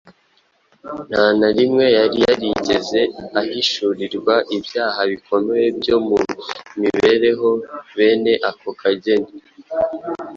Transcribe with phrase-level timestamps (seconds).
[1.09, 3.01] Nta na rimwe yari yarigeze
[3.39, 6.17] ahishurirwa ibyaha bikomeye byo mu
[6.79, 7.49] mibereho
[7.97, 9.31] bene ako kageni.